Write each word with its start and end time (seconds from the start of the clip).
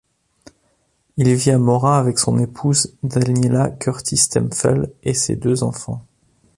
Il 1.17 1.31
vit 1.35 1.51
à 1.51 1.59
Morat 1.59 1.99
avec 1.99 2.17
son 2.17 2.39
épouse 2.39 2.97
Daniela 3.03 3.69
Curty-Stempfel 3.69 4.91
et 5.03 5.13
ses 5.13 5.35
deux 5.35 5.61
enfants. 5.61 6.03